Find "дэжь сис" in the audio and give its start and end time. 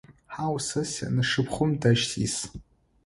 1.81-2.35